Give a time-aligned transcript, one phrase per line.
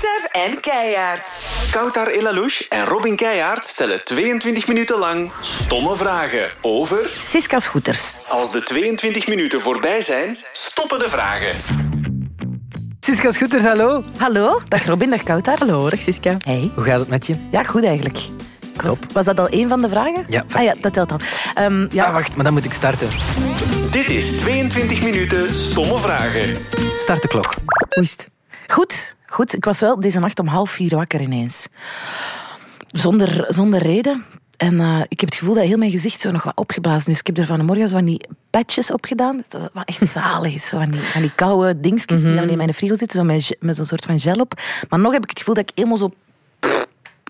[0.00, 1.44] Kouter en Keijaard.
[1.70, 7.10] Koutar Elalouche en Robin Keijaard stellen 22 minuten lang stomme vragen over...
[7.24, 8.16] Siska Scooters.
[8.28, 11.56] Als de 22 minuten voorbij zijn, stoppen de vragen.
[13.00, 14.02] Siska Scooters, hallo.
[14.16, 15.58] Hallo, dag Robin, dag Koutar.
[15.58, 16.36] Hallo, dag Siska.
[16.44, 16.70] Hey.
[16.74, 17.34] Hoe gaat het met je?
[17.50, 18.18] Ja, goed eigenlijk.
[18.76, 20.24] Was, was dat al een van de vragen?
[20.28, 21.18] Ja, Ah ja, dat telt al.
[21.54, 22.04] Ehm, ja.
[22.04, 23.08] Ah, wacht, maar dan moet ik starten.
[23.90, 26.56] Dit is 22 minuten stomme vragen.
[26.96, 27.54] Start de klok.
[27.88, 28.39] Hoe is het?
[28.70, 29.54] Goed, goed.
[29.54, 31.66] Ik was wel deze nacht om half vier wakker ineens.
[32.90, 34.24] Zonder, zonder reden.
[34.56, 37.18] En eh, ik heb het gevoel dat heel mijn gezicht zo nog wat opgeblazen is.
[37.18, 39.44] Ik heb er vanmorgen zo van die patches op gedaan.
[39.72, 40.68] Wat echt zalig is.
[40.68, 43.18] Zo van die, van die koude dingetjes die dan in mijn frigo zitten.
[43.18, 44.60] Zo met, met zo'n soort van gel op.
[44.88, 46.10] Maar nog heb ik het gevoel dat ik helemaal zo...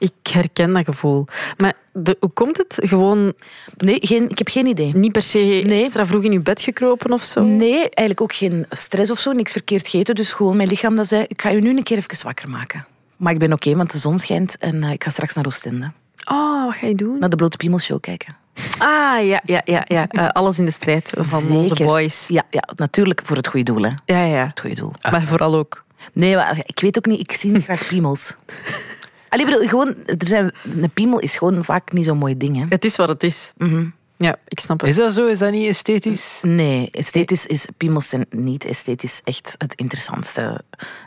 [0.00, 1.26] Ik herken dat gevoel.
[1.56, 2.76] Maar de, hoe komt het?
[2.80, 3.32] Gewoon
[3.76, 4.94] Nee, geen, ik heb geen idee.
[4.96, 5.82] niet per se Nee.
[5.84, 7.42] extra vroeg in je bed gekropen of zo?
[7.42, 9.32] Nee, eigenlijk ook geen stress of zo.
[9.32, 10.14] Niks verkeerd gegeten.
[10.14, 11.24] Dus gewoon mijn lichaam dat zei...
[11.28, 12.86] Ik ga je nu een keer even wakker maken.
[13.16, 14.58] Maar ik ben oké, want de zon schijnt.
[14.58, 15.90] En eh, ik ga straks naar Oostende.
[16.24, 17.18] Oh, wat ga je doen?
[17.18, 18.36] Naar de Blote Piemel Show kijken.
[18.78, 19.84] Ah, ja, ja, ja.
[19.88, 20.08] ja.
[20.08, 21.86] Eh, alles in de strijd van onze Zeker.
[21.86, 22.24] boys.
[22.28, 23.82] Ja, ja, natuurlijk voor het goede doel.
[23.82, 23.90] Hè.
[24.04, 24.46] Ja, ja.
[24.46, 24.92] Het goede doel.
[25.10, 25.84] Maar vooral ook.
[26.12, 27.20] Nee, maar ik weet ook niet.
[27.20, 28.34] Ik zie niet graag piemels.
[29.30, 32.56] Allee, bedoel, gewoon, er zijn, een piemel is gewoon vaak niet zo'n mooi ding.
[32.56, 32.64] Hè.
[32.68, 33.52] Het is wat het is.
[33.56, 33.86] Mhm.
[34.16, 34.88] Ja, ik snap het.
[34.88, 35.26] Is dat zo?
[35.26, 36.40] Is dat niet esthetisch?
[36.42, 40.60] Nee, esthetisch is piemels zijn niet esthetisch echt het interessantste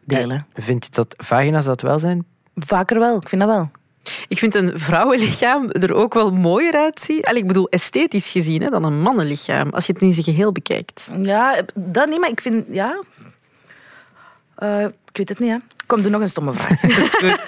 [0.05, 0.47] delen.
[0.53, 2.25] Vind je dat vagina's dat wel zijn?
[2.55, 3.71] Vaker wel, ik vind dat wel.
[4.27, 7.23] Ik vind een vrouwenlichaam er ook wel mooier uitzien.
[7.23, 9.69] Allee, ik bedoel, esthetisch gezien, hè, dan een mannenlichaam.
[9.69, 11.07] Als je het in zijn geheel bekijkt.
[11.19, 13.01] Ja, dat niet, maar ik vind, ja...
[14.63, 15.57] Eh, ik weet het niet, hè.
[15.85, 16.79] Kom, doe nog een stomme vraag.
[16.97, 17.43] Dat is goed.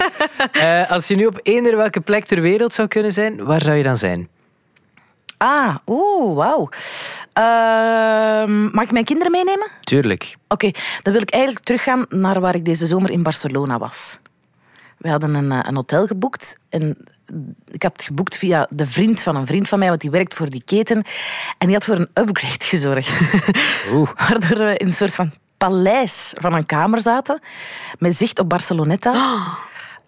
[0.52, 3.76] Eh, als je nu op eender welke plek ter wereld zou kunnen zijn, waar zou
[3.76, 4.28] je dan zijn?
[5.38, 6.68] ah, oeh, wauw.
[7.32, 9.70] Ehm, mag ik mijn kinderen meenemen?
[9.80, 10.36] Tuurlijk.
[10.48, 10.70] Oké,
[11.02, 14.18] dan wil ik eigenlijk teruggaan naar waar ik deze zomer in Barcelona was.
[14.98, 16.56] We hadden een, eh, een hotel geboekt.
[16.68, 16.96] En
[17.70, 20.34] ik had het geboekt via de vriend van een vriend van mij, want die werkt
[20.34, 21.04] voor die keten.
[21.58, 23.20] En die had voor een upgrade gezorgd.
[23.92, 24.10] Oeh.
[24.16, 27.40] Waardoor we in een soort van paleis van een kamer zaten.
[27.98, 29.36] Met zicht op Barceloneta.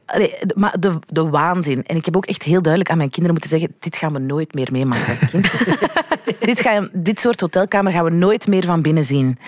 [0.07, 1.83] Allee, de- maar de, de waanzin.
[1.85, 4.19] En ik heb ook echt heel duidelijk aan mijn kinderen moeten zeggen: dit gaan we
[4.19, 5.29] nooit meer meemaken.
[5.29, 5.77] kindjes.
[6.41, 9.39] dit, gaan, dit soort hotelkamer gaan we nooit meer van binnen zien.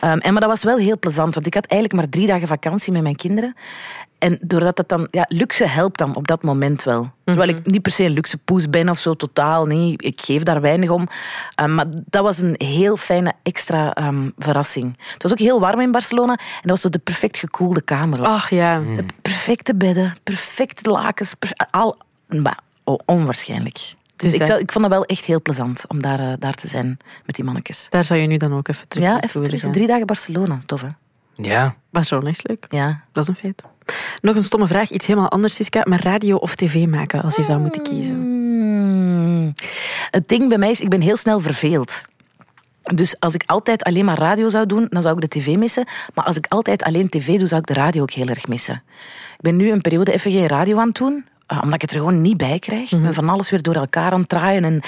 [0.00, 2.48] Ehm, en, maar dat was wel heel plezant, want ik had eigenlijk maar drie dagen
[2.48, 3.56] vakantie met mijn kinderen.
[4.20, 7.10] En doordat het dan, ja, luxe helpt dan op dat moment wel.
[7.24, 10.04] Terwijl ik niet per se een luxe poes ben of zo, totaal niet.
[10.04, 11.08] Ik geef daar weinig om.
[11.54, 14.96] Ehm, maar dat was een heel fijne extra ehm, verrassing.
[15.12, 18.20] Het was ook heel warm in Barcelona en dat was zo de perfect gekoelde kamer.
[18.20, 18.26] ook.
[18.26, 18.80] Ach ja.
[18.80, 21.32] De perfecte bedden, perfecte lakens,
[21.70, 21.96] al,
[22.28, 23.74] maar, oh, onwaarschijnlijk.
[23.74, 26.32] Dus Dus ik, dat- zou, ik vond dat wel echt heel plezant om daar, eh,
[26.38, 27.86] daar te zijn met die mannetjes.
[27.90, 29.60] Daar zou je nu dan ook even terug Ja, even terug.
[29.60, 29.72] gaan.
[29.72, 30.88] Drie dagen Barcelona, tof hè?
[31.42, 31.74] Ja.
[31.90, 32.66] Barcelona is leuk.
[32.68, 33.00] Ja.
[33.12, 33.62] Dat is een feit.
[34.20, 35.80] Nog een stomme vraag, iets helemaal anders, Siska.
[35.88, 38.14] Maar radio of tv maken, als je zou moeten kiezen?
[38.14, 39.52] Hmm.
[40.10, 42.02] Het ding bij mij is, ik ben heel snel verveeld.
[42.82, 45.86] Dus als ik altijd alleen maar radio zou doen, dan zou ik de tv missen.
[46.14, 48.82] Maar als ik altijd alleen tv doe, zou ik de radio ook heel erg missen.
[49.34, 51.24] Ik ben nu een periode even geen radio aan het doen.
[51.50, 52.92] Eh, Omdat ik het er gewoon niet bij krijg.
[52.92, 54.64] Ik ben van alles weer door elkaar aan het draaien.
[54.64, 54.80] En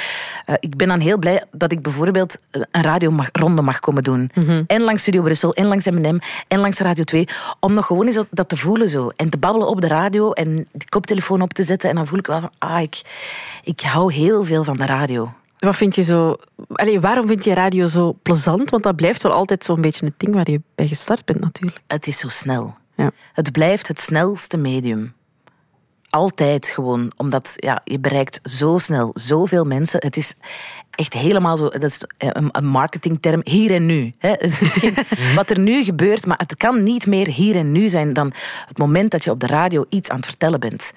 [0.44, 4.30] eh, ik ben dan heel blij dat ik bijvoorbeeld een radioronde mag komen doen.
[4.66, 6.18] En langs Studio Brussel, en langs M&M,
[6.48, 7.28] en langs Radio 2.
[7.60, 9.10] Om nog gewoon eens dat, dat te voelen zo.
[9.16, 11.88] En te babbelen op de radio en die koptelefoon op te zetten.
[11.88, 13.00] En dan voel ik wel van, ah, ik,
[13.64, 15.32] ik hou heel veel van de radio.
[15.58, 16.36] Wat vind je zo...
[16.72, 18.70] Allee, waarom vind je radio zo plezant?
[18.70, 21.80] Want dat blijft wel altijd zo'n beetje het ding waar je bij gestart bent, natuurlijk.
[21.86, 22.74] Het is zo snel.
[22.96, 23.10] Ja.
[23.32, 25.14] Het blijft het snelste medium.
[26.12, 30.00] Altijd gewoon, omdat ja, je bereikt zo snel zoveel mensen.
[30.02, 30.34] Het is
[30.90, 34.12] echt helemaal zo, dat is een, marketingterm, hier en nu.
[34.18, 34.34] Hè?
[34.80, 34.96] Geen-
[35.34, 38.32] Wat er nu gebeurt, maar het kan niet meer hier en nu zijn dan
[38.66, 40.92] het moment dat je op de radio iets aan het vertellen bent.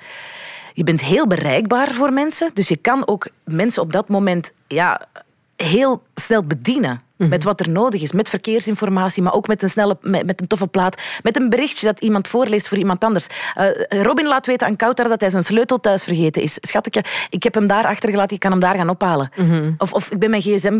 [0.74, 5.08] Je bent heel bereikbaar voor mensen, dus je kan ook mensen op dat moment ja,
[5.56, 7.02] heel snel bedienen.
[7.18, 10.48] Met wat er nodig is, met verkeersinformatie, maar ook met een, snelle, met, met een
[10.48, 11.02] toffe plaat.
[11.24, 13.28] Met een berichtje dat iemand voorleest voor iemand anders.
[13.54, 16.58] Eh, Robin laat weten aan Kouter dat hij zijn sleutel thuis vergeten is.
[16.62, 19.32] Schatje, ik heb hem daar achtergelaten, ik kan hem daar gaan ophalen.
[19.78, 20.80] Of, of ik ben mijn gsm...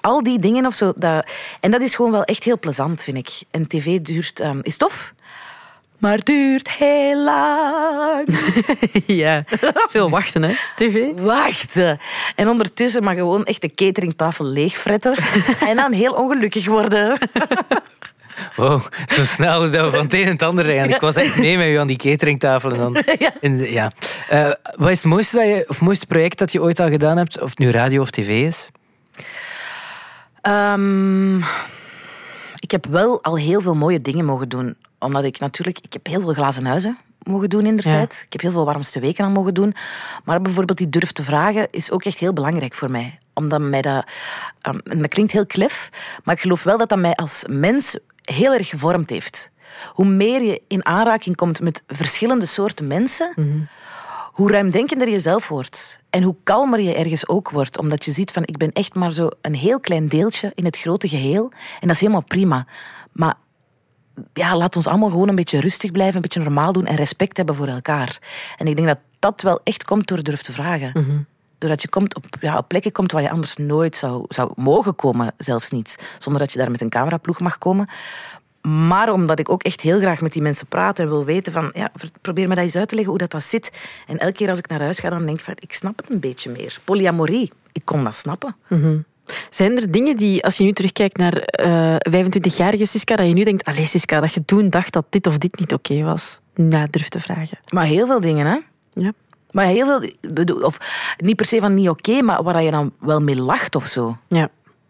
[0.00, 0.92] Al die dingen of zo.
[0.96, 1.26] Dat,
[1.60, 3.42] en dat is gewoon wel echt heel plezant, vind ik.
[3.50, 4.40] En tv duurt...
[4.40, 5.14] ehm, is tof,
[6.04, 8.26] maar duurt heel lang.
[9.22, 11.04] ja, het is veel wachten, hè, tv.
[11.16, 12.00] wachten.
[12.34, 15.14] En ondertussen maar gewoon echt de cateringtafel leegfretten.
[15.68, 17.18] en dan heel ongelukkig worden.
[18.56, 20.90] Wow, zo snel dat we van het een en het ander zijn.
[20.90, 22.70] Ik was echt mee met u aan die cateringtafel.
[22.70, 22.96] En dan
[23.40, 23.92] in de- ja.
[24.28, 27.16] Eh, wat is het mooiste, dat je, of mooiste project dat je ooit al gedaan
[27.16, 27.40] hebt?
[27.40, 28.70] Of het nu radio of tv is?
[30.40, 31.36] Ehm,
[32.58, 35.78] ik heb wel al heel veel mooie dingen mogen doen Omdat ik natuurlijk...
[35.78, 36.98] Ik heb heel veel glazen huizen
[37.28, 38.22] mogen doen in de tijd.
[38.26, 39.74] Ik heb heel veel warmste weken aan mogen doen.
[40.24, 43.18] Maar bijvoorbeeld die durf te vragen is ook echt heel belangrijk voor mij.
[43.34, 44.04] Omdat mij dat...
[44.60, 45.90] ehm, en dat klinkt heel klef,
[46.24, 49.50] maar ik geloof wel dat dat mij als mens heel erg gevormd heeft.
[49.88, 53.32] Hoe meer je in aanraking komt met verschillende soorten mensen,
[54.32, 56.00] hoe ruimdenkender je zelf wordt.
[56.10, 57.78] En hoe kalmer je ergens ook wordt.
[57.78, 60.78] Omdat je ziet van, ik ben echt maar zo een heel klein deeltje in het
[60.78, 61.52] grote geheel.
[61.52, 62.66] En dat is helemaal prima.
[63.12, 63.34] Maar
[64.32, 67.36] ja, laat ons allemaal gewoon een beetje rustig blijven, een beetje normaal doen en respect
[67.36, 68.18] hebben voor elkaar.
[68.56, 71.26] En ik denk dat dat wel echt komt door durf te vragen.
[71.58, 74.94] Doordat je komt op, ja, op plekken komt waar je anders nooit zou, zou mogen
[74.94, 76.14] komen, zelfs niet.
[76.18, 77.88] Zonder dat je daar met een cameraploeg mag komen.
[78.62, 81.70] Maar omdat ik ook echt heel graag met die mensen praat en wil weten van,
[81.74, 81.90] ja,
[82.20, 83.72] probeer me dat eens uit te leggen hoe dat, dat zit.
[84.06, 86.12] En elke keer als ik naar huis ga, dan denk ik van, ik snap het
[86.12, 86.78] een beetje meer.
[86.84, 88.56] Polyamorie, ik kon dat snappen.
[89.50, 93.44] Zijn er dingen die, als je nu terugkijkt naar eh 25-jarige Siska, dat je nu
[93.44, 96.40] denkt, allee Siska, dat je toen dacht dat dit of dit niet oké was?
[96.54, 97.58] Ja, durf te vragen.
[97.68, 98.58] Maar heel veel dingen, hè.
[98.92, 99.12] Ja.
[99.50, 100.78] Maar heel veel, of
[101.16, 104.16] niet per se van niet oké, maar waar je dan wel mee lacht of zo.
[104.28, 104.48] Ja.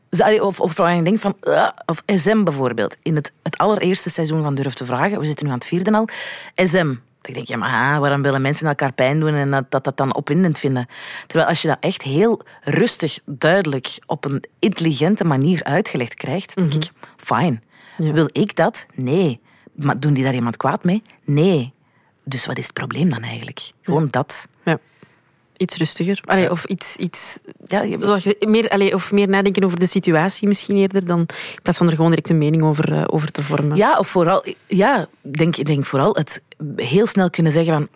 [0.08, 2.96] Dus, Of, of waar je denkt van, uh, of SM bijvoorbeeld.
[3.02, 5.92] In het, het allereerste seizoen van Durf te Vragen, we zitten nu aan het vierde
[5.92, 6.08] al,
[6.54, 6.94] SM.
[7.24, 9.96] Ik denk, ja, maar ah, waarom willen mensen elkaar pijn doen en dat dat, dat
[9.96, 10.86] dan opwindend vinden?
[11.26, 16.74] Terwijl als je dat echt heel rustig, duidelijk, op een intelligente manier uitgelegd krijgt, denk
[16.74, 17.62] ik, fijn.
[17.96, 18.12] Ja.
[18.12, 18.86] Wil ik dat?
[18.94, 19.40] Nee.
[19.74, 21.02] Maar doen die daar iemand kwaad mee?
[21.24, 21.72] Nee.
[22.24, 23.60] Dus wat is het probleem dan eigenlijk?
[23.82, 24.48] Gewoon dat.
[24.64, 24.78] ja.
[25.56, 26.20] Iets rustiger.
[26.24, 29.86] Allee, Of iets, iets Ja, je- zoals je, meer, allee, of meer nadenken over de
[29.86, 33.30] situatie misschien eerder, dan, in plaats van er gewoon direct een mening over, eh, over
[33.30, 33.76] te vormen.
[33.76, 36.42] Ja, of vooral, ja, denk, denk vooral het
[36.76, 37.88] heel snel kunnen zeggen van,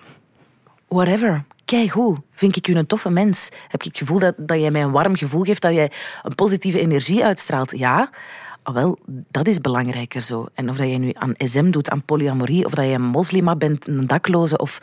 [0.89, 3.49] whatever, kijk hoe, vind ik u een toffe mens?
[3.63, 5.93] Heb ik het gevoel dat, dat jij mij een warm gevoel geeft, dat jij
[6.23, 7.79] een positieve energie uitstraalt?
[7.79, 8.11] Ja,
[8.69, 8.99] ah, wel,
[9.31, 10.47] dat is belangrijker zo.
[10.55, 13.57] En of dat jij nu aan SM doet, aan polyamorie, of dat jij een moslima
[13.57, 14.79] bent, een dakloze, of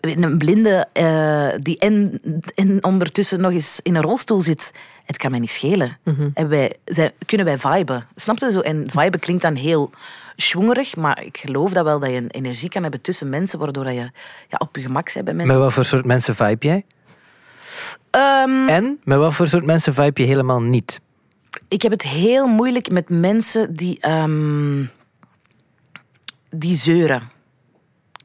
[0.00, 2.20] een blinde eh, die en,
[2.54, 4.72] en ondertussen nog eens in een rolstoel zit,
[5.04, 5.98] het kan mij niet schelen.
[6.34, 8.06] En wij, zijn, kunnen wij viben?
[8.14, 8.60] Snap je zo?
[8.60, 9.90] En viben klinkt dan heel
[10.36, 13.84] schwongerig, maar ik geloof dat wel dat je een energie kan hebben tussen mensen, waardoor
[13.84, 14.10] dat je
[14.48, 15.54] ja, op je gemak bent bij mensen.
[15.54, 16.84] Met wat voor soort mensen vibe jij?
[18.10, 21.00] Ehm, En met wat voor soort mensen vibe je helemaal niet?
[21.72, 24.84] Ik heb het heel moeilijk met mensen die, ehm,
[26.50, 27.30] die zeuren.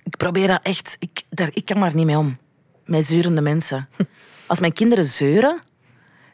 [0.04, 0.96] Ik probeer dat echt...
[1.00, 2.38] Ik, daar, ik kan daar niet mee om.
[2.86, 3.90] Met zeurende mensen.
[4.48, 5.62] Als mijn kinderen zeuren,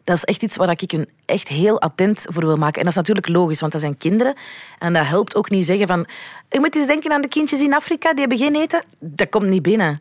[0.03, 2.77] dat is echt iets waar ik hun echt heel attent voor wil maken.
[2.77, 4.35] En dat is natuurlijk logisch, want dat zijn kinderen.
[4.79, 6.07] En dat helpt ook niet zeggen van...
[6.49, 8.83] Je moet eens denken aan de kindjes in Afrika, die hebben geen eten.
[8.99, 9.99] Dat komt niet binnen.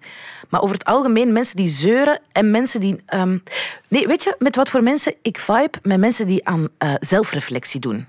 [0.48, 3.02] Maar over het algemeen, mensen die zeuren en mensen die...
[3.06, 3.38] ehm,
[3.88, 5.78] Nee, weet je, met wat voor mensen ik vibe?
[5.82, 8.06] Met mensen die aan eh, zelfreflectie doen.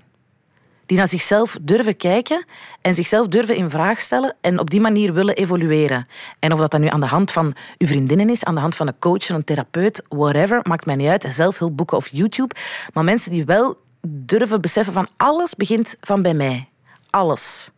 [0.86, 2.44] Die naar zichzelf durven kijken
[2.80, 6.06] en zichzelf durven in vraag stellen en op die manier willen evolueren.
[6.38, 8.74] En of dat dan nu aan de hand van uw vriendinnen is, aan de hand
[8.74, 11.26] van een coach, een therapeut, whatever, maakt mij niet uit.
[11.28, 12.54] Zelfhulpboeken of YouTube.
[12.92, 13.76] Maar mensen die wel
[14.06, 16.68] durven beseffen van alles begint van bij mij.
[17.10, 17.70] Alles.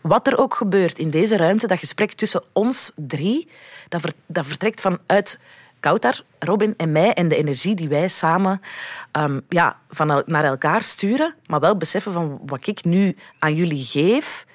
[0.00, 3.48] Wat er ook gebeurt in deze ruimte, dat gesprek tussen ons drie,
[3.88, 5.38] dat, ver- dat vertrekt vanuit
[5.82, 8.60] Koutar, Robin en mij en de energie die wij samen
[9.12, 13.84] ehm, ja, van naar elkaar sturen, maar wel beseffen van wat ik nu aan jullie
[13.84, 14.46] geef,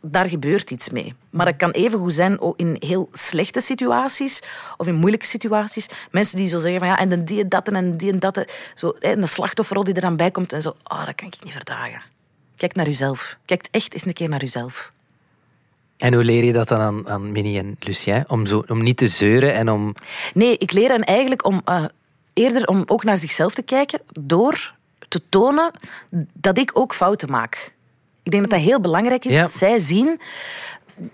[0.00, 1.14] daar gebeurt iets mee.
[1.30, 4.42] Maar dat kan even goed zijn in heel slechte situaties
[4.76, 5.88] of in moeilijke situaties.
[6.10, 8.44] Mensen die zo zeggen van ja, en die en dat en die en dat.
[8.74, 11.44] Zo, en de slachtofferrol die er dan bij komt en zo, oh, dat kan ik
[11.44, 12.02] niet verdragen.
[12.56, 13.38] Kijk naar uzelf.
[13.44, 14.92] Kijk echt eens een keer naar uzelf.
[15.96, 18.24] En hoe leer je dat dan aan, aan Minnie en Lucien?
[18.28, 19.94] Om, zo, om niet te zeuren en om...
[20.34, 21.84] Nee, ik leer hen eigenlijk om eh,
[22.32, 24.74] eerder om ook naar zichzelf te kijken door
[25.08, 25.70] te tonen
[26.32, 27.74] dat ik ook fouten maak.
[28.22, 29.32] Ik denk dat dat heel belangrijk is.
[29.32, 29.40] Ja.
[29.40, 30.20] Dat zij zien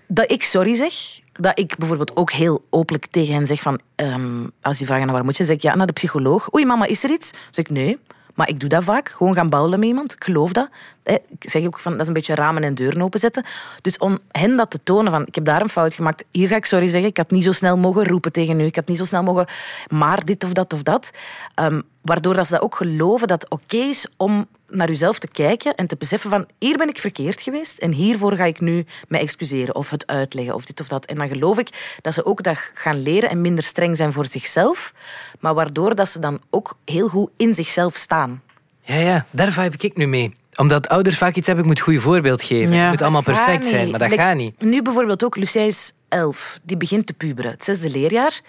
[0.07, 0.93] dat ik sorry zeg.
[1.33, 3.79] Dat ik bijvoorbeeld ook heel openlijk tegen hen zeg van...
[3.95, 6.53] ehm, als die vragen naar waar moet je, zeg ik ja, naar de psycholoog.
[6.53, 7.31] Oei, mama, is er iets?
[7.31, 7.99] Dan zeg ik nee.
[8.33, 9.09] Maar ik doe dat vaak.
[9.09, 10.13] Gewoon gaan bouwen met iemand.
[10.13, 10.69] Ik geloof dat.
[11.03, 13.45] Eh, Ik zeg ook van, dat is een beetje ramen en deuren openzetten.
[13.81, 16.23] Dus om hen dat te tonen van, ik heb daar een fout gemaakt.
[16.31, 17.09] Hier ga ik sorry zeggen.
[17.09, 18.65] Ik had niet zo snel mogen roepen tegen u.
[18.65, 19.47] Ik had niet zo snel mogen,
[19.89, 21.11] maar dit of dat of dat.
[21.55, 25.27] Ehm, waardoor dat ze dat ook geloven dat het oké is om naar uzelf te
[25.27, 28.85] kijken en te beseffen van, hier ben ik verkeerd geweest en hiervoor ga ik nu
[29.07, 31.05] mij excuseren of het uitleggen of dit of dat.
[31.05, 34.25] En dan geloof ik dat ze ook dat gaan leren en minder streng zijn voor
[34.25, 34.93] zichzelf,
[35.39, 38.41] maar waardoor dat ze dan ook heel goed in zichzelf staan.
[38.81, 40.33] Ja, ja, daar vibe ik nu mee.
[40.55, 42.75] Omdat ouders vaak iets hebben, ik moet een goed voorbeeld geven.
[42.75, 42.81] Ja.
[42.81, 44.61] Het moet allemaal perfect zijn, maar dat Like, gaat niet.
[44.61, 46.59] Nu bijvoorbeeld ook, Lucien is elf.
[46.63, 48.41] Die begint te puberen, het zesde leerjaar.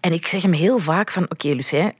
[0.00, 1.92] En ik zeg hem heel vaak van, oké Lucien,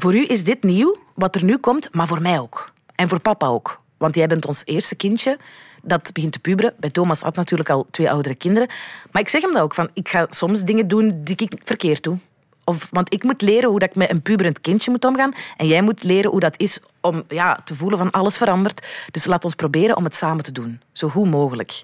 [0.00, 2.72] voor u is dit nieuw, wat er nu komt, maar voor mij ook.
[2.94, 3.80] En voor papa ook.
[3.96, 5.38] Want jij bent ons eerste kindje.
[5.82, 6.74] dat begint te puberen.
[6.78, 8.68] Bij Thomas had natuurlijk al twee oudere kinderen.
[9.10, 12.02] Maar ik zeg hem dat ook, van, ik ga soms dingen doen die ik verkeerd
[12.02, 12.18] doe.
[12.64, 15.32] Of, want ik moet leren hoe dat ik met een puberend kindje moet omgaan.
[15.56, 18.86] En jij moet leren hoe dat is om ja, te voelen van alles verandert.
[19.10, 20.80] Dus laat ons proberen om het samen te doen.
[20.92, 21.82] Zo goed mogelijk.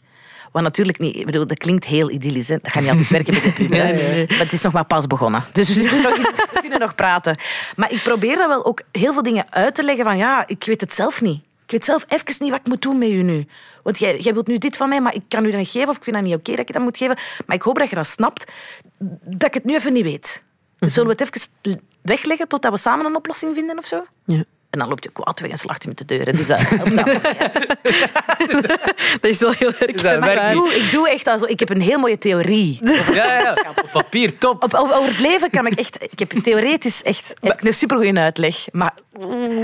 [0.53, 1.17] Wat natuurlijk niet...
[1.17, 2.49] Ik bedoel, dat klinkt heel idyllisch.
[2.49, 2.59] Hè?
[2.63, 4.25] Dat gaat niet altijd werken met de hè.
[4.29, 5.45] Maar het is nog maar pas begonnen.
[5.53, 7.37] Dus we, zitten nog, we kunnen nog praten.
[7.77, 10.17] Maar ik probeer dan wel ook heel veel dingen uit te leggen van...
[10.17, 11.41] Ja, ik weet het zelf niet.
[11.65, 13.47] Ik weet zelf even niet wat ik moet doen met u nu.
[13.83, 15.89] Want jij, jij wilt nu dit van mij, maar ik kan u dat niet geven.
[15.89, 17.17] Of ik vind dat niet oké dat ik dat moet geven.
[17.47, 18.53] Maar ik hoop dat je dat snapt.
[19.25, 20.43] Dat ik het nu even niet weet.
[20.79, 24.05] Zullen we het even wegleggen totdat we samen een oplossing vinden of zo?
[24.25, 24.45] Ja.
[24.73, 26.37] En dan loopt je kwaad weg en slacht je met de deuren.
[26.37, 26.47] Dus
[29.21, 30.01] dat is wel heel erg.
[30.03, 32.79] dat Maar ik doe, ik doe echt also, ik heb een heel mooie theorie.
[33.13, 33.57] Ja, ja.
[33.83, 34.63] Op papier, top.
[34.63, 36.03] Op, over, over het leven kan ik echt...
[36.13, 38.57] Ik heb theoretisch echt heb ik een supergoeie uitleg.
[38.73, 38.95] Maar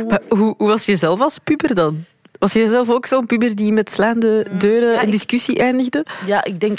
[0.08, 2.04] Maar hoe, hoe was je zelf als puber dan?
[2.38, 6.06] Was je zelf ook zo'n puber die met slaande deuren Ja, een ik- discussie eindigde?
[6.26, 6.78] ja, ik denk...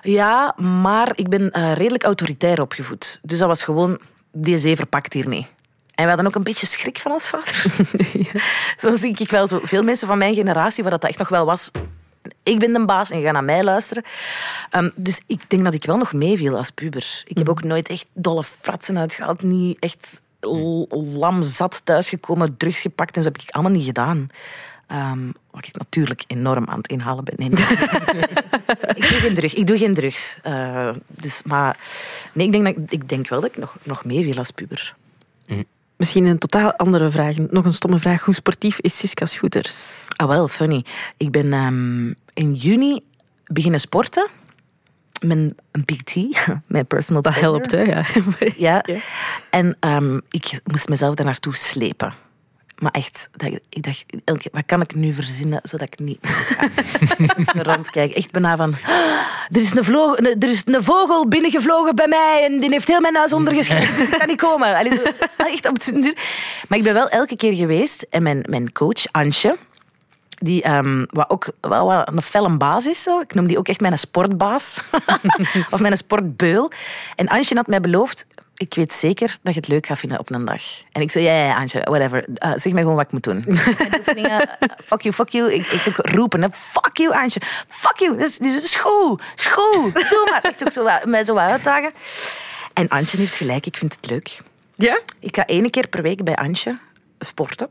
[0.00, 3.18] Ja, maar ik ben eh, redelijk autoritair opgevoed.
[3.22, 3.98] Dus dat was gewoon...
[4.32, 5.46] Die zee verpakt hier niet.
[5.96, 7.64] En we hadden ook een beetje schrik van ons vader.
[8.80, 11.44] Zoals denk ik wel zo veel mensen van mijn generatie, waar dat echt nog wel
[11.44, 11.70] was.
[12.42, 14.02] Ik ben de baas en je gaat naar mij luisteren.
[14.70, 17.22] Ehm, dus ik denk dat ik wel nog meeviel als puber.
[17.26, 19.42] Ik heb ook nooit echt dolle fratsen uitgehaald.
[19.42, 20.20] Niet echt
[20.90, 23.16] lam zat thuisgekomen, drugs gepakt.
[23.16, 24.28] En zo heb ik allemaal niet gedaan.
[24.86, 27.34] Ehm, wat ik natuurlijk enorm aan het inhalen ben.
[27.38, 27.66] Nee, nee.
[29.00, 29.54] ik doe geen drugs.
[29.54, 30.38] Ik doe geen drugs.
[30.42, 31.78] Eh, dus, maar
[32.32, 34.94] nee, ik, denk dat, ik denk wel dat ik nog, nog meeviel als puber.
[35.96, 37.36] Misschien een totaal andere vraag.
[37.36, 38.24] Nog een stomme vraag.
[38.24, 40.04] Hoe sportief is Siska Scooters?
[40.16, 40.84] Ah, wel, funny.
[41.16, 43.00] Ik ben ehm, in juni
[43.44, 44.28] beginnen sporten.
[45.20, 45.38] Met
[45.72, 46.14] een PT,
[46.66, 47.80] mijn personal Dat helpt, hè?
[47.80, 48.04] Ja.
[48.56, 48.82] Ja.
[48.86, 48.98] Ja.
[49.50, 52.14] En ehm, ik moest mezelf daar naartoe slepen.
[52.76, 53.28] Maar echt,
[53.68, 54.04] ik, dacht,
[54.52, 56.18] wat kan ik nu verzinnen zodat ik niet?
[57.52, 58.16] Zo rondkijken.
[58.16, 58.92] Echt bijna van, "Ah,
[59.50, 63.16] er is, een er is een vogel binnengevlogen bij mij en die heeft heel mijn
[63.16, 63.96] huis ondergeschreven.
[63.96, 64.74] Dus ik kan niet komen.
[65.36, 66.16] Echt op duur.
[66.68, 69.56] Maar ik ben wel elke keer geweest en mijn, mijn coach, Antje,
[70.38, 73.02] die ehm, wat ook wel een felle is.
[73.02, 73.20] Zo.
[73.20, 74.80] Ik noem die ook echt mijn sportbaas.
[75.70, 76.70] of mijn sportbeul.
[77.14, 80.30] En Antje had mij beloofd, ik weet zeker dat je het leuk gaat vinden op
[80.30, 80.62] een dag.
[80.92, 82.24] En ik zei, ja, ja, Antje, whatever.
[82.28, 83.44] Uh, zeg mij gewoon wat ik moet doen.
[84.14, 84.48] dingen,
[84.84, 85.52] fuck you, fuck you.
[85.52, 86.48] Ik, ik ook roepen, hè.
[86.50, 87.40] fuck you, Antje.
[87.68, 88.16] Fuck you.
[88.16, 89.94] Dus, dus, is goed, is goed.
[89.94, 90.46] Doe maar.
[90.52, 91.92] Ik ook zo mij zo wat uitdagen.
[92.72, 94.40] En Antje heeft gelijk, ik vind het leuk.
[94.74, 95.00] Ja?
[95.20, 96.78] Ik ga één keer per week bij Antje
[97.18, 97.68] sporten.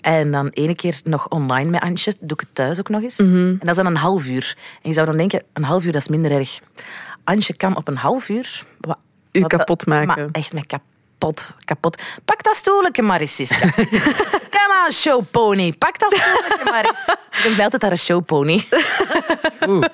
[0.00, 2.14] En dan één keer nog online met Antje.
[2.20, 3.18] Doe ik het thuis ook nog eens.
[3.18, 4.56] En dat is dan een half uur.
[4.82, 6.60] En je zou dan denken, een half uur dat is minder erg.
[7.24, 8.64] Antje kan op een half uur...
[9.32, 10.06] U kapot maken.
[10.06, 12.02] Maar echt met kapot, kapot.
[12.24, 13.70] Pak dat stoeletje maar eens, Siska.
[14.56, 15.72] Come on, showpony.
[15.78, 17.08] Pak dat stoeletje maar eens.
[17.44, 18.64] Ik denk altijd haar een showpony.
[19.68, 19.84] Oeh.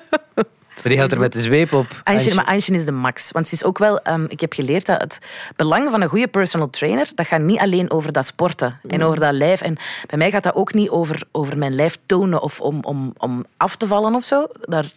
[0.81, 2.01] Die gaat er met de zweep op.
[2.03, 3.31] Antje, maar Antje is de max.
[3.31, 5.19] Want ze is ook wel, ehm, ik heb geleerd dat het
[5.55, 9.19] belang van een goede personal trainer, dat gaat niet alleen over dat sporten en over
[9.19, 9.61] dat lijf.
[9.61, 13.13] En bij mij gaat dat ook niet over, over mijn lijf tonen of om, om,
[13.17, 14.47] om af te vallen of zo.
[14.61, 14.91] Daar,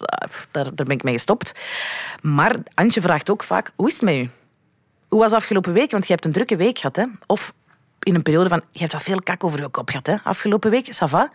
[0.50, 1.52] daar, daar ben ik mee gestopt.
[2.22, 4.30] Maar Antje vraagt ook vaak, hoe is het met u?
[5.08, 5.90] Hoe was afgelopen week?
[5.90, 6.96] Want je hebt een drukke week gehad.
[6.96, 7.04] Hè?
[7.26, 7.52] Of
[7.98, 10.16] in een periode van, je hebt wat veel kak over je kop gehad hè?
[10.24, 10.86] afgelopen week.
[10.86, 11.30] Ça va?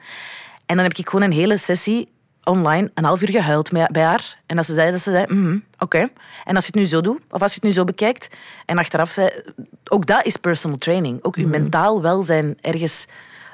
[0.66, 2.08] En dan heb ik gewoon een hele sessie
[2.48, 4.39] online een half uur gehuild bij haar.
[4.46, 6.10] En als ze zei, dat ze zei, mhm, oké.
[6.44, 8.30] En als je het nu zo doet, of als je het nu zo bekijkt,
[8.66, 9.30] en achteraf zei,
[9.89, 11.24] ook dat is personal training.
[11.24, 13.06] Ook je mentaal welzijn ergens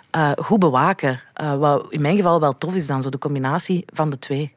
[0.10, 1.22] eh, goed bewaken.
[1.34, 4.54] Eh, wat in mijn geval wel tof is dan, zo de combinatie van de twee.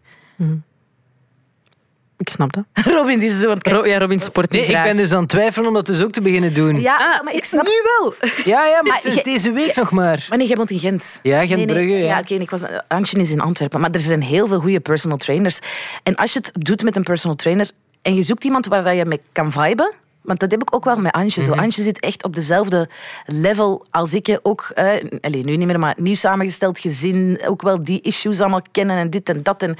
[2.18, 2.64] Ik snap dat.
[2.94, 3.82] Robin, die is zo aan het kijken.
[3.82, 4.86] Ro- ja, Robin sport Nee, niet ik graag.
[4.88, 6.80] ben dus aan het twijfelen om dat dus ook te beginnen doen.
[6.80, 7.64] Ja, maar ik snap...
[7.64, 8.14] Nu wel.
[8.54, 10.26] ja, ja, maar Maar sinds je- deze week nog maar.
[10.28, 11.20] Wanneer jij woont in Gent?
[11.22, 12.04] Ja, Gent-Brugge, ja.
[12.06, 13.80] Ja, oké, ik was, Antje is in Antwerpen.
[13.80, 15.58] Maar er zijn heel veel goede personal trainers.
[16.02, 17.70] En als je het doet met een personal trainer
[18.02, 19.92] en je zoekt iemand waar je mee kan viben...
[20.22, 21.42] Want dat heb ik ook wel met Antje.
[21.42, 21.52] Zo.
[21.52, 22.88] Antje zit echt op dezelfde
[23.26, 24.38] level als ik.
[24.42, 24.86] Ook, eh,
[25.20, 27.40] allez, nu niet meer, maar nieuw samengesteld gezin.
[27.46, 29.62] Ook wel die issues allemaal kennen en dit en dat.
[29.62, 29.76] En,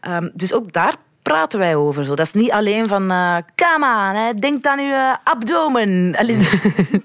[0.00, 2.04] ehm, dus ook daar praten wij over.
[2.04, 2.14] Zo.
[2.14, 3.10] Dat is niet alleen van...
[3.10, 6.16] eh come on, hè, denk aan je eh, abdomen.
[6.16, 6.36] Allee,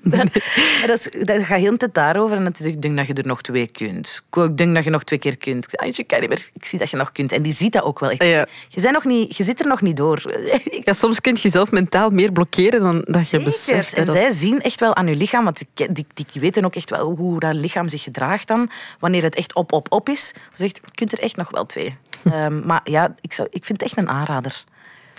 [0.04, 0.28] dat,
[0.88, 2.38] dat, is, dat gaat heel de tijd daarover.
[2.38, 4.22] En dan zeg ik, denk dat je er nog twee kunt.
[4.32, 5.74] Ik denk dat je nog twee keer kunt.
[5.74, 6.50] Ik ik kan niet meer.
[6.54, 7.32] Ik zie dat je nog kunt.
[7.32, 8.24] En die ziet dat ook wel echt.
[8.24, 8.46] Ja.
[8.70, 10.22] Je, bent nog niet, je zit er nog niet door.
[10.86, 13.94] Ja, soms kun je jezelf mentaal meer blokkeren dan dat je beseft.
[13.94, 16.90] En zij zien echt wel aan je lichaam, want die, die, die weten ook echt
[16.90, 18.70] wel hoe dat lichaam zich gedraagt dan,
[19.00, 20.28] wanneer het echt op, op, op is.
[20.28, 21.98] Ze zegt, je kunt er echt nog wel twee.
[22.24, 24.64] Ehm, maar ja, ik, zou, ik vind het echt een aanrader.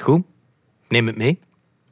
[0.01, 0.23] Goed.
[0.89, 1.41] Neem het mee.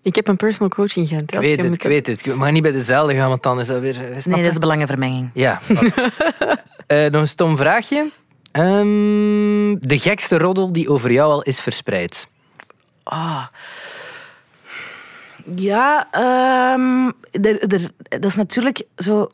[0.03, 1.35] Ik heb een personal coach in Gent.
[1.35, 2.27] Ik weet het, ik weet het.
[2.27, 3.95] Ik mag niet bij dezelfde gaan, want dan is dat weer...
[3.95, 5.31] snap Nee, dat is belangenvermenging.
[5.35, 5.61] Ja.
[6.87, 8.11] Eh, nog een stom vraagje.
[8.53, 12.29] Ehm, de gekste roddel die over jou al is verspreid.
[13.03, 13.47] Ah.
[15.55, 17.11] Ja, ehm,
[18.09, 19.29] dat is natuurlijk zo.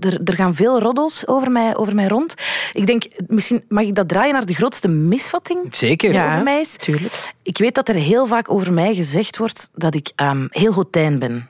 [0.00, 2.34] Er, er gaan veel roddels over mij, over mij rond.
[2.72, 6.12] Ik denk, misschien mag ik dat draaien naar de grootste misvatting Zeker.
[6.12, 6.76] die over mij is.
[6.76, 7.32] tuurlijk.
[7.42, 11.18] Ik weet dat er heel vaak over mij gezegd wordt dat ik ehm, heel hotijn
[11.18, 11.48] ben.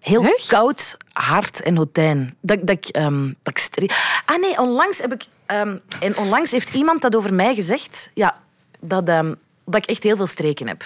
[0.00, 0.46] Heel Echt?
[0.46, 2.36] koud, hard en hotijn.
[2.40, 3.92] Dat, dat ik, ehm, dat ik
[4.24, 5.22] Ah nee, onlangs heb ik...
[5.46, 8.10] ehm, en onlangs heeft iemand dat over mij gezegd.
[8.14, 8.40] Ja,
[8.80, 9.36] dat, dat
[9.76, 10.84] ik echt heel veel streken heb.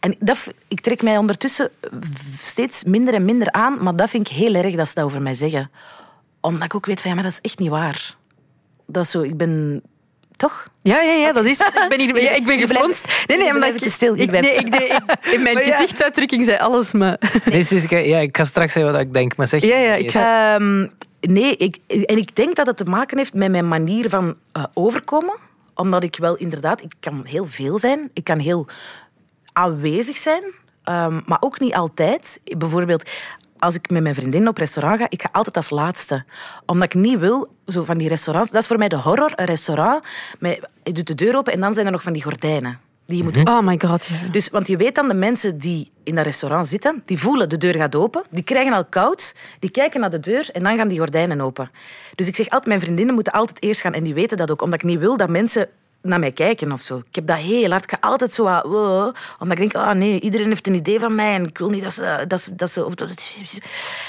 [0.00, 1.70] En dat, ik trek mij ondertussen
[2.38, 5.22] steeds minder en minder aan, maar dat vind ik heel erg dat ze dat over
[5.22, 5.70] mij zeggen.
[6.40, 8.16] Omdat ik ook weet van, ja, maar dat is echt niet waar.
[8.86, 9.82] Dat is zo, ik ben...
[10.36, 10.68] Toch?
[10.82, 11.74] Ja, ja, ja, dat is het.
[11.82, 13.06] Ik ben, hier, ja, ik ben Je gefronst.
[13.26, 15.66] Nee, nee, je omdat te stil, je Ik, nee, ik, nee, ik- in mijn Maar
[15.66, 15.76] ja.
[15.76, 17.42] gezichtsuitdrukking zei alles, maar...
[17.44, 20.10] Nee, Siska, ja, ik ga straks zeggen wat ik denk, maar zeg Ja, ja, ik
[20.10, 20.86] ga- Ehm,
[21.20, 24.64] nee, ik, en ik denk dat het te maken heeft met mijn manier van eh,
[24.74, 25.34] overkomen.
[25.74, 28.10] Omdat ik wel inderdaad, ik kan heel veel zijn.
[28.12, 28.66] Ik kan heel
[29.54, 30.42] aanwezig zijn,
[30.84, 32.40] ehm, maar ook niet altijd.
[32.44, 33.10] Bijvoorbeeld,
[33.58, 36.24] als ik met mijn vriendin op restaurant ga, ik ga altijd als laatste.
[36.66, 38.50] Omdat ik niet wil, zo van die restaurants...
[38.50, 40.04] Dat is voor mij de horror, een restaurant.
[40.38, 42.80] Met, je doet de deur open en dan zijn er nog van die gordijnen.
[43.06, 44.06] Die je moet Oh my god.
[44.06, 44.28] ja.
[44.32, 47.56] dus, want je weet dan, de mensen die in dat restaurant zitten, die voelen de
[47.56, 50.88] deur gaat open, die krijgen al koud, die kijken naar de deur en dan gaan
[50.88, 51.70] die gordijnen open.
[52.14, 54.62] Dus ik zeg altijd, mijn vriendinnen moeten altijd eerst gaan en die weten dat ook,
[54.62, 55.68] omdat ik niet wil dat mensen
[56.04, 56.96] naar mij kijken of zo.
[57.08, 57.84] Ik heb dat heel hard.
[57.84, 58.42] Ik ga altijd zo...
[58.44, 61.68] wow, omdat ik denk, ah nee, iedereen heeft een idee van mij en ik wil
[61.70, 62.24] niet dat ze...
[62.28, 62.86] Dat ze, dat ze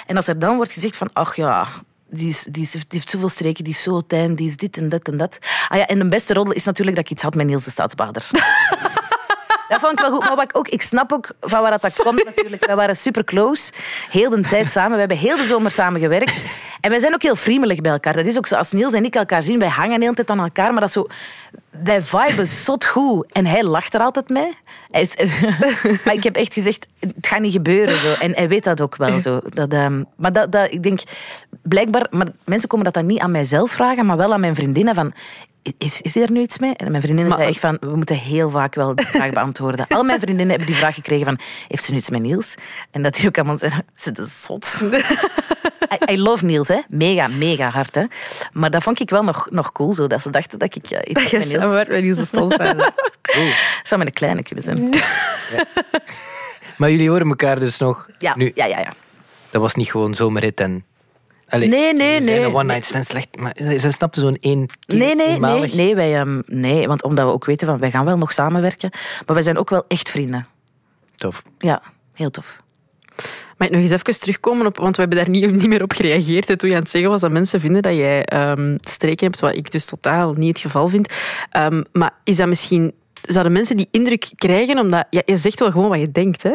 [0.08, 1.68] en als er dan wordt gezegd van, ach ja...
[2.10, 4.78] Die, is, die, is- die heeft zoveel streken, die is zo tijn, die is dit
[4.78, 5.38] en dat en dat.
[5.68, 7.70] Ah ja, en de beste roddel is natuurlijk dat ik iets had met Niels de
[7.72, 8.30] Staatsbader.
[9.70, 10.20] Dat vond ik wel goed.
[10.20, 12.66] Maar wat ik, ook, ik snap ook van waar dat, dat komt natuurlijk.
[12.66, 13.72] Wij waren super close.
[14.10, 14.92] Heel de tijd samen.
[14.92, 16.34] We hebben heel de zomer samen gewerkt.
[16.82, 18.14] En wij zijn ook heel vriendelijk bij elkaar.
[18.14, 18.56] Dat is ook zo.
[18.56, 20.72] Als Niels en ik elkaar zien, wij hangen de hele tijd aan elkaar.
[20.72, 21.06] Maar dat zo...
[21.84, 23.32] Wij viben zot goed.
[23.32, 24.58] En hij lacht er altijd mee.
[24.92, 25.16] Is-
[26.06, 27.98] maar ik heb echt gezegd, het gaat niet gebeuren.
[27.98, 28.14] Zo.
[28.14, 29.20] En hij weet dat ook wel.
[29.20, 29.40] Zo.
[29.54, 31.00] Dat, ehm, maar dat, dat, ik denk,
[31.62, 32.08] blijkbaar...
[32.10, 34.96] Maar mensen komen dat dan niet aan mijzelf vragen, maar wel aan mijn vriendinnen.
[34.96, 35.14] Van,
[35.78, 36.74] is, is er nu iets mee?
[36.76, 39.86] En mijn vriendinnen Maar- zei echt van, we moeten heel vaak wel die vraag beantwoorden.
[39.88, 42.56] Al mijn vriendinnen hebben die vraag gekregen van, heeft ze nu iets met Niels?
[42.92, 44.82] En dat die ook allemaal zeiden, ze is zot.
[46.10, 46.80] I, I love Niels, hè.
[46.88, 48.04] Mega, mega hard, hè.
[48.52, 51.00] Maar dat vond ik wel nog, nog cool, zo, dat ze dachten dat ik eh,
[51.04, 51.88] iets Ja, met Niels...
[51.88, 52.92] met Niels de Staatsbader.
[53.84, 54.90] zou met een kleine kunnen zijn.
[56.78, 58.08] Maar jullie horen elkaar dus nog.
[58.18, 58.80] Ja, Nu, ja, ja.
[58.80, 58.92] ja.
[59.50, 60.86] dat was niet gewoon zomerrit en...
[61.48, 62.40] Allee, Nee, nee, nee.
[62.40, 65.74] Een one-night stand slecht, maar ze snapte zo'n één keer Nee, nee, nee, eenmalig.
[65.74, 68.90] nee, wij, ehm, nee, want omdat we ook weten van, wij gaan wel nog samenwerken,
[69.26, 70.48] maar wij zijn ook wel echt vrienden.
[71.16, 71.44] Tof.
[71.58, 71.82] Ja,
[72.14, 72.64] heel tof.
[73.58, 75.92] Mag ik nog eens even terugkomen op, want we hebben daar niet, niet meer op
[75.94, 79.28] gereageerd hè, toen je aan het zeggen was dat mensen vinden dat jij ehm, streken
[79.28, 81.14] hebt, wat ik dus totaal niet het geval vind.
[81.50, 82.94] Ehm, maar is dat misschien...
[83.22, 85.06] Zouden mensen die indruk krijgen omdat...
[85.10, 86.54] Ja, je zegt wel gewoon wat je denkt, hè.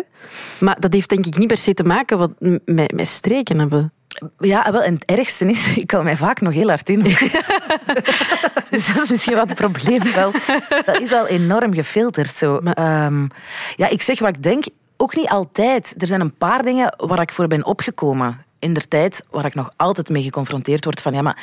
[0.58, 2.30] Maar dat heeft denk ik niet per se te maken wat,
[2.64, 3.92] met, met streken hebben.
[4.38, 7.02] Ja, wel, en het ergste is, ik hou mij vaak nog heel hard in.
[8.70, 10.32] dus dat is misschien wat het probleem wel.
[10.84, 12.36] Dat is al enorm gefilterd.
[12.36, 12.56] Zo.
[12.56, 13.26] Ehm,
[13.76, 14.64] ja, ik zeg wat ik denk,
[14.96, 15.94] ook niet altijd.
[15.98, 19.54] Er zijn een paar dingen waar ik voor ben opgekomen in der tijd, waar ik
[19.54, 21.38] nog altijd mee geconfronteerd word van ja, maar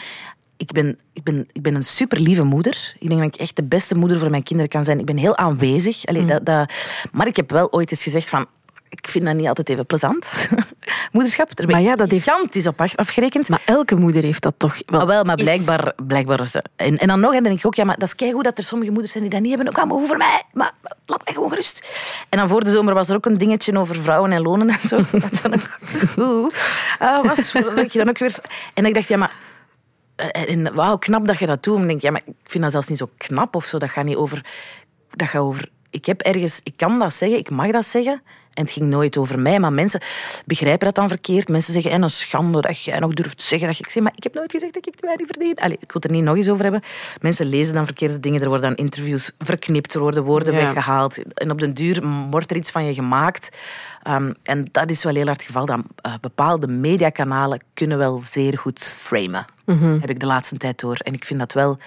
[0.58, 2.96] ik ben, ik ben, ik ben een super lieve moeder.
[3.00, 5.00] Ik denk dat ik echt de beste moeder voor mijn kinderen kan zijn.
[5.00, 6.06] Ik ben heel aanwezig.
[6.06, 6.74] Allee, dat, dat,
[7.12, 8.46] maar ik heb wel ooit eens gezegd van
[8.90, 10.48] ik vind dat niet altijd even plezant.
[11.12, 13.50] Moederschap, Maar ja, dat heeft- gigantisch op af- afgerekend.
[13.50, 15.00] Maar elke moeder heeft dat toch wel.
[15.02, 15.94] Ah, wel, maar Is- blijkbaar...
[16.08, 18.16] blijkbaar is- en, en dan nog, hè, dan denk ik ook, ja, maar dat is
[18.16, 19.68] keigoed dat er sommige moeders zijn die dat niet hebben.
[19.68, 20.44] Ook allemaal over mij.
[20.54, 20.72] Maar,
[21.06, 21.88] laat mij gewoon gerust.
[22.30, 24.88] En dan voor de zomer was er ook een dingetje over vrouwen en lonen en
[24.88, 24.98] zo.
[25.12, 25.80] Dat dan ook...
[26.18, 26.54] Oeh,
[27.00, 28.36] ah, was, denk je dan ook weer...
[28.74, 29.32] En ik dacht, ja, maar...
[30.16, 31.76] eh, En, wauw, knap dat je dat doet.
[31.76, 33.78] En ik denk, ja, maar ik vind dat zelfs niet zo knap of zo.
[33.78, 34.46] Dat gaat niet over...
[35.12, 35.70] Dat gaat over...
[35.98, 36.60] Ik heb ergens...
[36.64, 38.22] Ik kan dat zeggen, ik mag dat zeggen.
[38.54, 39.60] En het ging nooit over mij.
[39.60, 40.02] Maar mensen
[40.46, 41.48] begrijpen dat dan verkeerd.
[41.48, 43.68] Mensen zeggen, en een schande dat jij nog durft te zeggen.
[43.68, 45.56] Dat je, ik zeg, maar ik heb nooit gezegd dat ik te weinig verdien.
[45.56, 46.82] Allee, ik wil het er niet nog eens over hebben.
[47.22, 48.42] Mensen lezen dan verkeerde dingen.
[48.42, 49.94] Er worden dan interviews verknipt.
[49.94, 50.60] Er worden woorden Ja.
[50.60, 51.34] weggehaald.
[51.34, 53.58] En op den duur wordt er iets van je gemaakt.
[54.08, 55.66] Um, en dat is wel heel hard het geval.
[55.66, 59.46] Dat uh, bepaalde mediakanalen kunnen wel zeer goed framen.
[60.00, 60.96] Heb ik de laatste tijd door.
[60.96, 61.78] En ik vind dat wel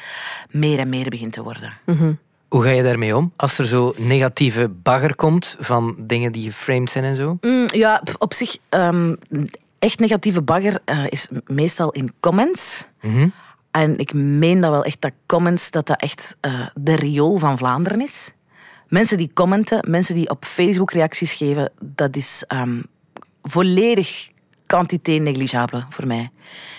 [0.51, 1.73] meer en meer begint te worden.
[2.51, 3.33] Hoe ga je daarmee om?
[3.37, 7.39] Als er zo negatieve bagger komt van dingen die geframed zijn en zo?
[7.41, 9.15] Mm, ja, op zich, ehm,
[9.79, 12.87] echt negatieve bagger eh, is meestal in comments.
[13.71, 17.59] En ik meen dat wel echt, dat comments, dat dat echt eh, de riool van
[17.59, 18.33] Vlaanderen is.
[18.89, 22.83] Mensen die commenten, mensen die op Facebook reacties geven, dat is ehm,
[23.43, 24.31] volledig
[24.67, 26.31] quantité negligible voor mij.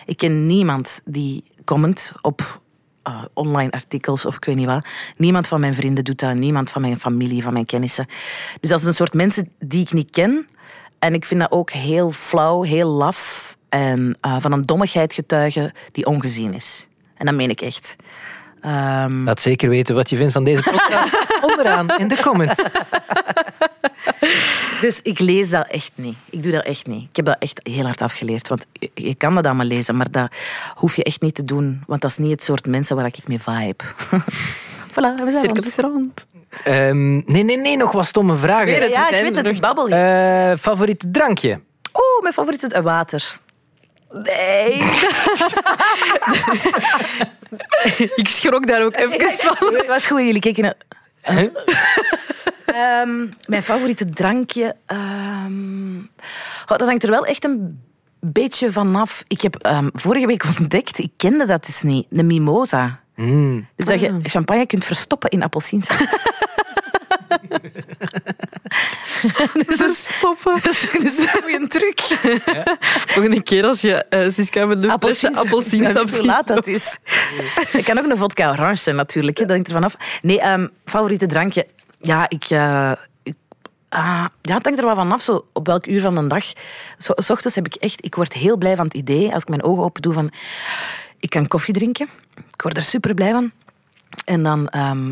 [0.06, 2.61] Ik ken niemand die comment op
[3.04, 4.86] eh, online artikels of ik weet niet wat.
[5.18, 6.36] Niemand van mijn vrienden doet dat.
[6.36, 8.08] Niemand van mijn familie, van mijn kennissen.
[8.60, 10.48] Dus dat is een soort mensen die ik niet ken.
[11.00, 13.56] En ik vind dat ook heel flauw, heel laf.
[13.70, 16.88] En eh, van een dommigheid getuigen die ongezien is.
[17.16, 17.96] En dat meen ik echt.
[18.62, 22.62] Ehm, Laat zeker weten wat je vindt van deze podcast onderaan in de comments.
[24.82, 26.16] Dus ik lees dat echt niet.
[26.30, 27.10] Ik doe dat echt niet.
[27.10, 28.48] Ik heb dat echt heel hard afgeleerd.
[28.48, 30.32] Want je- kan dat allemaal lezen, maar dat
[30.74, 31.84] hoef je echt niet te doen.
[31.88, 33.84] Want dat is niet het soort mensen waar ik mee vibe.
[34.92, 35.66] voilà, we zijn Cirkel rond.
[35.66, 36.26] is rond.
[36.64, 38.66] Ehm, nee, nee, nee, nog wat stomme vragen.
[38.66, 40.50] Weer het- Ja, ik weet het, ik babbel hier.
[40.52, 41.50] Eh, favoriete drankje?
[41.94, 43.38] Oeh, mijn favoriet is het water.
[44.12, 44.74] Nee.
[48.16, 49.74] Ik schrok daar ook even van.
[49.76, 50.74] Het was goed, jullie keken naar...
[52.66, 54.76] Ehm, mijn favoriete drankje...
[54.86, 55.98] ehm,
[56.68, 57.82] oh, dat hangt er wel echt een
[58.20, 59.24] beetje vanaf.
[59.28, 63.00] Ik heb ehm, vorige week ontdekt, ik kende dat dus niet, de mimosa.
[63.16, 63.68] Mm.
[63.76, 65.98] Dus dat je champagne kunt verstoppen in appelsiensap.
[69.68, 70.60] dus dat is, Stoppen.
[70.64, 72.00] dat is dat is een goede truc.
[73.08, 76.98] Volgende keer als je uh, Siska met een flesje appelsiensap Hoe laat dat is.
[77.72, 79.46] Het kan ook een vodka orange zijn natuurlijk, hè.
[79.46, 79.96] dat hangt er vanaf.
[80.22, 81.68] Nee, ehm, favoriete drankje?
[82.02, 82.44] Ja, ik...
[83.24, 83.36] ik-
[83.90, 86.46] ah, ja, het hangt er wel vanaf, zo, op welk uur van de dag.
[86.98, 88.06] Zo, s ochtends heb ik echt...
[88.06, 90.32] Ik word heel blij van het idee, als ik mijn ogen open doe, van...
[91.20, 92.10] Ik kan koffie drinken.
[92.54, 93.52] Ik word er super blij van.
[94.26, 94.68] En dan...
[94.68, 95.12] ehm,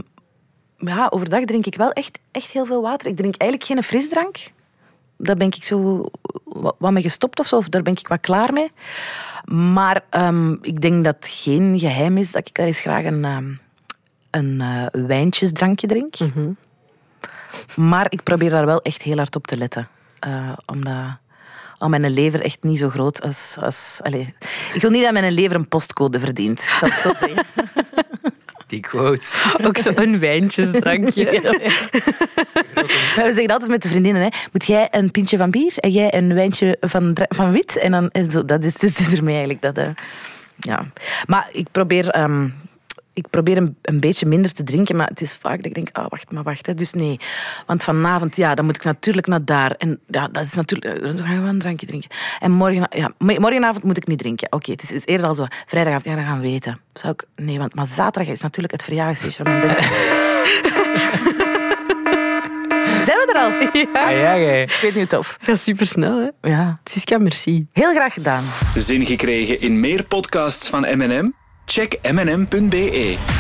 [0.79, 3.07] ja, overdag drink ik wel echt, echt heel veel water.
[3.07, 4.37] Ik drink eigenlijk geen frisdrank.
[5.17, 6.05] Daar ben ik zo
[6.43, 7.55] wa- wat mee gestopt of zo.
[7.57, 8.71] Of daar ben ik wat klaar mee.
[9.45, 13.25] Maar ehm, ik denk dat het geen geheim is dat ik daar eens graag een,
[13.25, 13.51] ehm,
[14.31, 16.15] een eh, wijntjesdrankje drink.
[17.75, 19.87] Maar ik probeer daar wel echt heel hard op te letten.
[20.19, 21.17] Eh, omdat
[21.77, 23.55] al mijn lever echt niet zo groot als...
[23.59, 24.27] als allez.
[24.73, 26.59] Ik wil niet dat mijn lever een postcode verdient.
[26.59, 27.45] Ik zal het zo zeggen.
[28.69, 29.37] Die quotes.
[29.65, 31.25] Ook zo'n wijntjesdrankje.
[33.15, 36.13] We zeggen altijd met de vriendinnen, hè, moet jij een pintje van bier en jij
[36.13, 37.77] een wijntje van, van wit?
[37.77, 39.61] En, dan, en zo, dat is, dus is ermee eigenlijk.
[39.61, 39.89] Dat, eh,
[40.57, 40.85] ja.
[41.25, 42.47] Maar ik probeer, ehm,
[43.19, 45.89] ik probeer een, een beetje minder te drinken, maar het is vaak dat ik denk,
[45.91, 46.65] ah, wacht, maar wacht.
[46.65, 46.73] Hè.
[46.73, 47.19] Dus nee,
[47.65, 49.71] want vanavond, ja, dan moet ik natuurlijk naar daar.
[49.71, 52.09] En ja, dat is natuurlijk, dan gaan we een drankje drinken.
[52.39, 54.51] En morgen, ja, mo- morgenavond moet ik niet drinken.
[54.51, 56.79] Oké, het is, eerder al zo, vrijdagavond, ja, dan gaan we weten.
[56.93, 59.83] Zou ik, nee, want, maar zaterdag is natuurlijk het verjaardagsfeestje van mijn beste.
[63.05, 63.49] Zijn we er al?
[64.03, 64.63] Ah, ja, jij.
[64.63, 65.37] Ik weet niet tof.
[65.41, 66.49] Ga supersnel, hè.
[66.49, 66.79] Ja.
[66.83, 67.67] Siska, merci.
[67.73, 68.43] Heel graag gedaan.
[68.75, 71.31] Zin gekregen in meer podcasts van M&M?
[71.69, 73.38] Check mnm.be.